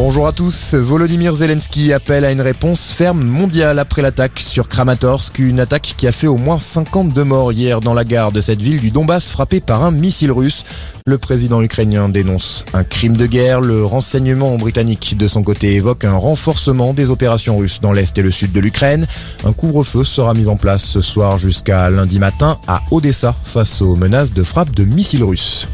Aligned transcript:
Bonjour 0.00 0.28
à 0.28 0.32
tous. 0.32 0.74
Volodymyr 0.74 1.34
Zelensky 1.34 1.92
appelle 1.92 2.24
à 2.24 2.30
une 2.30 2.40
réponse 2.40 2.92
ferme 2.92 3.24
mondiale 3.24 3.80
après 3.80 4.00
l'attaque 4.00 4.38
sur 4.38 4.68
Kramatorsk, 4.68 5.40
une 5.40 5.58
attaque 5.58 5.94
qui 5.96 6.06
a 6.06 6.12
fait 6.12 6.28
au 6.28 6.36
moins 6.36 6.60
52 6.60 7.24
morts 7.24 7.50
hier 7.50 7.80
dans 7.80 7.94
la 7.94 8.04
gare 8.04 8.30
de 8.30 8.40
cette 8.40 8.60
ville 8.60 8.80
du 8.80 8.92
Donbass 8.92 9.28
frappée 9.28 9.60
par 9.60 9.82
un 9.82 9.90
missile 9.90 10.30
russe. 10.30 10.62
Le 11.04 11.18
président 11.18 11.62
ukrainien 11.62 12.08
dénonce 12.08 12.64
un 12.74 12.84
crime 12.84 13.16
de 13.16 13.26
guerre. 13.26 13.60
Le 13.60 13.84
renseignement 13.84 14.56
britannique, 14.56 15.16
de 15.18 15.26
son 15.26 15.42
côté, 15.42 15.74
évoque 15.74 16.04
un 16.04 16.16
renforcement 16.16 16.94
des 16.94 17.10
opérations 17.10 17.58
russes 17.58 17.80
dans 17.80 17.92
l'est 17.92 18.16
et 18.16 18.22
le 18.22 18.30
sud 18.30 18.52
de 18.52 18.60
l'Ukraine. 18.60 19.08
Un 19.44 19.52
couvre-feu 19.52 20.04
sera 20.04 20.32
mis 20.32 20.46
en 20.46 20.56
place 20.56 20.84
ce 20.84 21.00
soir 21.00 21.38
jusqu'à 21.38 21.90
lundi 21.90 22.20
matin 22.20 22.58
à 22.68 22.82
Odessa 22.92 23.34
face 23.42 23.82
aux 23.82 23.96
menaces 23.96 24.32
de 24.32 24.44
frappe 24.44 24.70
de 24.70 24.84
missiles 24.84 25.24
russes. 25.24 25.66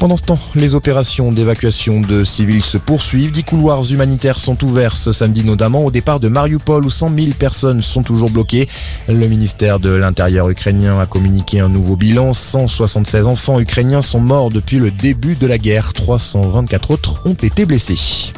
Pendant 0.00 0.16
ce 0.16 0.22
temps, 0.22 0.38
les 0.54 0.74
opérations 0.74 1.30
d'évacuation 1.30 2.00
de 2.00 2.24
civils 2.24 2.62
se 2.62 2.78
poursuivent. 2.78 3.32
Dix 3.32 3.44
couloirs 3.44 3.82
humanitaires 3.92 4.40
sont 4.40 4.64
ouverts 4.64 4.96
ce 4.96 5.12
samedi, 5.12 5.44
notamment 5.44 5.84
au 5.84 5.90
départ 5.90 6.20
de 6.20 6.28
Mariupol 6.28 6.86
où 6.86 6.90
100 6.90 7.10
000 7.14 7.26
personnes 7.38 7.82
sont 7.82 8.02
toujours 8.02 8.30
bloquées. 8.30 8.66
Le 9.08 9.28
ministère 9.28 9.78
de 9.78 9.90
l'Intérieur 9.90 10.48
ukrainien 10.48 10.98
a 10.98 11.04
communiqué 11.04 11.60
un 11.60 11.68
nouveau 11.68 11.96
bilan. 11.96 12.32
176 12.32 13.26
enfants 13.26 13.60
ukrainiens 13.60 14.00
sont 14.00 14.20
morts 14.20 14.48
depuis 14.48 14.78
le 14.78 14.90
début 14.90 15.34
de 15.34 15.46
la 15.46 15.58
guerre. 15.58 15.92
324 15.92 16.92
autres 16.92 17.20
ont 17.26 17.34
été 17.34 17.66
blessés. 17.66 18.32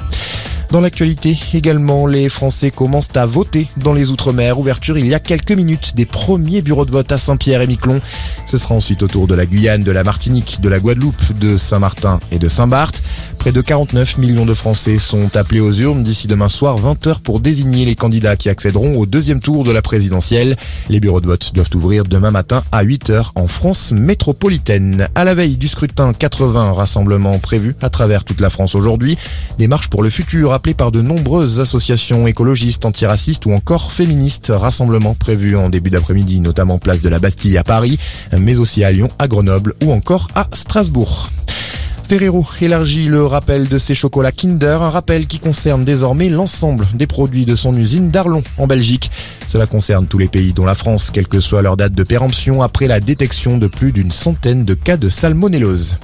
Dans 0.73 0.81
l'actualité 0.81 1.39
également, 1.53 2.07
les 2.07 2.31
Français 2.31 2.71
commencent 2.71 3.15
à 3.15 3.27
voter 3.27 3.69
dans 3.77 3.93
les 3.93 4.11
Outre-mer. 4.11 4.59
Ouverture 4.59 4.97
il 4.97 5.07
y 5.07 5.13
a 5.13 5.21
quelques 5.21 5.53
minutes 5.53 5.95
des 5.95 6.07
premiers 6.07 6.63
bureaux 6.63 6.87
de 6.87 6.91
vote 6.91 7.13
à 7.13 7.19
Saint-Pierre 7.19 7.61
et 7.61 7.67
Miquelon. 7.67 8.01
Ce 8.47 8.57
sera 8.57 8.75
ensuite 8.75 9.03
au 9.03 9.07
tour 9.07 9.27
de 9.27 9.35
la 9.35 9.45
Guyane, 9.45 9.83
de 9.83 9.93
la 9.93 10.03
Martinique, 10.03 10.63
de 10.63 10.71
la 10.71 10.81
Guadeloupe, 10.81 11.39
de 11.39 11.59
Saint-Martin 11.59 12.21
et 12.31 12.39
de 12.39 12.49
Saint-Barth. 12.49 13.03
Près 13.43 13.51
de 13.51 13.61
49 13.61 14.19
millions 14.19 14.47
de 14.47 14.55
Français 14.55 15.01
sont 15.01 15.37
appelés 15.37 15.59
aux 15.59 15.73
urnes 15.73 16.05
d'ici 16.05 16.29
demain 16.29 16.49
soir 16.49 16.77
20h 16.81 17.23
pour 17.23 17.41
désigner 17.41 17.85
les 17.85 17.97
candidats 17.97 18.37
qui 18.37 18.49
accéderont 18.49 18.97
au 18.97 19.05
deuxième 19.05 19.41
tour 19.41 19.65
de 19.65 19.73
la 19.73 19.83
présidentielle. 19.83 20.55
Les 20.89 21.01
bureaux 21.01 21.21
de 21.21 21.27
vote 21.27 21.51
doivent 21.53 21.75
ouvrir 21.75 22.05
demain 22.05 22.31
matin 22.31 22.63
à 22.71 22.85
8h 22.85 23.31
en 23.35 23.49
France 23.49 23.91
métropolitaine. 23.91 25.09
À 25.17 25.25
la 25.25 25.35
veille 25.35 25.57
du 25.57 25.67
scrutin, 25.67 26.13
80 26.13 26.71
rassemblements 26.71 27.41
prévus 27.41 27.75
à 27.83 27.91
travers 27.91 28.23
toute 28.23 28.41
la 28.41 28.49
France 28.49 28.77
aujourd'hui. 28.77 29.19
Des 29.59 29.69
pour 29.91 30.05
le 30.05 30.11
futur 30.11 30.53
appelées 30.53 30.75
par 30.75 30.93
de 30.93 31.03
nombreuses 31.03 31.59
associations 31.59 32.29
écologistes, 32.29 32.85
antiracistes 32.85 33.45
ou 33.47 33.51
encore 33.51 33.91
féministes. 33.91 34.53
Rassemblements 34.55 35.15
prévus 35.15 35.57
en 35.57 35.69
début 35.69 35.91
d'après-midi, 35.91 36.39
notamment 36.39 36.79
place 36.79 37.03
de 37.03 37.09
la 37.09 37.19
Bastille 37.19 37.59
à 37.59 37.65
Paris, 37.65 37.99
mais 38.39 38.59
aussi 38.59 38.85
à 38.85 38.93
Lyon, 38.93 39.09
à 39.19 39.27
Grenoble 39.27 39.75
ou 39.83 39.91
encore 39.91 40.29
à 40.37 40.47
Strasbourg. 40.53 41.29
Ferrero 42.13 42.47
élargit 42.61 43.09
le 43.09 43.25
rappel 43.25 43.69
de 43.69 43.79
ses 43.79 43.95
chocolats 43.95 44.33
Kinder, 44.33 44.83
un 44.83 44.91
rappel 44.91 45.27
qui 45.27 45.39
concerne 45.39 45.83
désormais 45.83 46.29
l'ensemble 46.29 46.87
des 46.93 47.07
produits 47.07 47.47
de 47.47 47.55
son 47.55 47.75
usine 47.75 48.11
d'Arlon 48.11 48.43
en 48.59 48.67
Belgique. 48.67 49.11
Cela 49.49 49.65
concerne 49.65 50.07
tous 50.07 50.19
les 50.19 50.29
pays 50.29 50.53
dont 50.53 50.67
la 50.67 50.75
France, 50.75 51.11
quelle 51.11 51.27
que 51.27 51.41
soit 51.41 51.63
leur 51.63 51.79
date 51.79 51.95
de 51.95 52.03
péremption, 52.03 52.61
après 52.61 52.87
la 52.87 53.01
détection 53.01 53.57
de 53.57 53.67
plus 53.67 53.93
d'une 53.93 54.13
centaine 54.13 54.67
de 54.67 54.75
cas 54.75 54.99
de 54.99 55.09
salmonellose. 55.09 55.97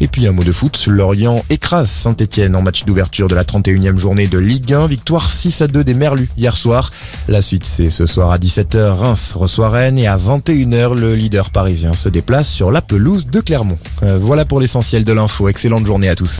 Et 0.00 0.08
puis 0.08 0.26
un 0.26 0.32
mot 0.32 0.44
de 0.44 0.52
foot, 0.52 0.86
Lorient 0.86 1.44
écrase 1.50 1.90
Saint-Etienne 1.90 2.56
en 2.56 2.62
match 2.62 2.84
d'ouverture 2.84 3.28
de 3.28 3.34
la 3.34 3.44
31e 3.44 3.98
journée 3.98 4.26
de 4.26 4.38
Ligue 4.38 4.72
1, 4.72 4.86
victoire 4.86 5.30
6 5.30 5.62
à 5.62 5.66
2 5.66 5.84
des 5.84 5.94
Merlus 5.94 6.28
hier 6.36 6.56
soir. 6.56 6.90
La 7.28 7.42
suite 7.42 7.64
c'est 7.64 7.90
ce 7.90 8.06
soir 8.06 8.30
à 8.30 8.38
17h, 8.38 8.90
Reims 8.90 9.34
reçoit 9.36 9.70
Rennes 9.70 9.98
et 9.98 10.06
à 10.06 10.16
21h 10.16 10.94
le 10.94 11.14
leader 11.14 11.50
parisien 11.50 11.94
se 11.94 12.08
déplace 12.08 12.48
sur 12.48 12.70
la 12.70 12.82
pelouse 12.82 13.26
de 13.26 13.40
Clermont. 13.40 13.78
Euh, 14.02 14.18
voilà 14.20 14.44
pour 14.44 14.60
l'essentiel 14.60 15.04
de 15.04 15.12
l'info, 15.12 15.48
excellente 15.48 15.86
journée 15.86 16.08
à 16.08 16.16
tous. 16.16 16.32